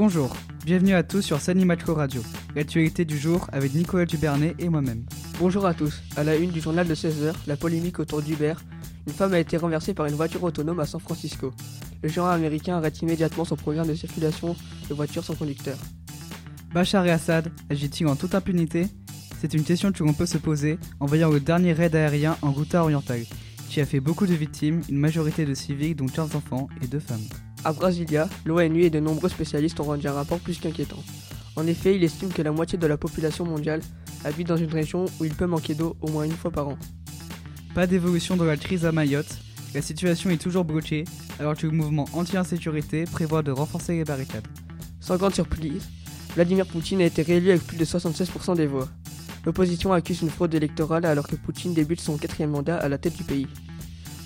[0.00, 0.32] Bonjour,
[0.64, 2.22] bienvenue à tous sur Sanimacho Radio,
[2.54, 5.04] l'actualité du jour avec Nicolas Dubernet et moi-même.
[5.40, 6.04] Bonjour à tous.
[6.14, 8.54] À la une du journal de 16h, la polémique autour d'Uber.
[9.08, 11.52] Une femme a été renversée par une voiture autonome à San Francisco.
[12.00, 14.54] Le gérant américain arrête immédiatement son programme de circulation
[14.88, 15.76] de voitures sans conducteur.
[16.72, 18.86] Bachar et Assad agit-il en toute impunité?
[19.40, 22.52] C'est une question que l'on peut se poser en voyant le dernier raid aérien en
[22.52, 23.24] Ghouta oriental,
[23.68, 27.00] qui a fait beaucoup de victimes, une majorité de civils dont 15 enfants et 2
[27.00, 27.18] femmes.
[27.64, 31.02] À Brasilia, l'ONU et de nombreux spécialistes ont rendu un rapport plus qu'inquiétant.
[31.56, 33.80] En effet, il estime que la moitié de la population mondiale
[34.24, 36.78] habite dans une région où il peut manquer d'eau au moins une fois par an.
[37.74, 39.38] Pas d'évolution dans la crise à Mayotte,
[39.74, 41.04] la situation est toujours bloquée
[41.38, 44.46] alors que le mouvement anti-insécurité prévoit de renforcer les barricades.
[45.00, 45.88] Sans grande surprise,
[46.34, 48.88] Vladimir Poutine a été réélu avec plus de 76% des voix.
[49.44, 53.16] L'opposition accuse une fraude électorale alors que Poutine débute son quatrième mandat à la tête
[53.16, 53.46] du pays.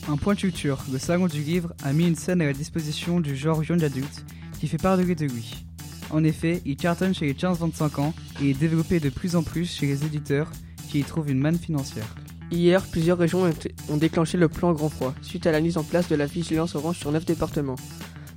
[0.09, 3.21] Un point de culture, le Salon du Livre a mis une scène à la disposition
[3.21, 4.25] du genre jeune adulte
[4.59, 5.65] qui fait parler de lui.
[6.11, 9.67] En effet, il cartonne chez les 15-25 ans et est développé de plus en plus
[9.67, 10.51] chez les éditeurs
[10.89, 12.17] qui y trouvent une manne financière.
[12.51, 13.49] Hier, plusieurs régions
[13.89, 16.75] ont déclenché le plan grand froid suite à la mise en place de la vigilance
[16.75, 17.77] orange sur 9 départements.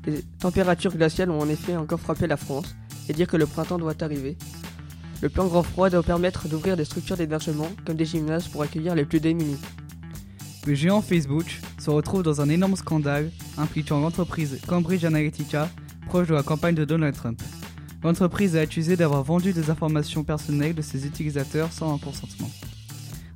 [0.06, 2.76] Les températures glaciales ont en effet encore frappé la France
[3.10, 4.38] et dire que le printemps doit arriver.
[5.22, 8.94] Le plan grand froid doit permettre d'ouvrir des structures d'hébergement comme des gymnases pour accueillir
[8.94, 9.58] les plus démunis.
[10.66, 15.70] Le géant Facebook se retrouve dans un énorme scandale impliquant l'entreprise Cambridge Analytica,
[16.08, 17.40] proche de la campagne de Donald Trump.
[18.04, 22.50] L'entreprise est accusée d'avoir vendu des informations personnelles de ses utilisateurs sans un consentement.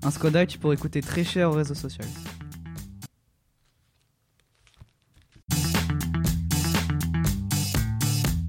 [0.01, 2.05] Un scandale qui pourrait coûter très cher aux réseaux sociaux.